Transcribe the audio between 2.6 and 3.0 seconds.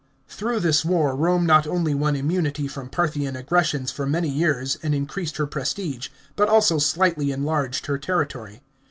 from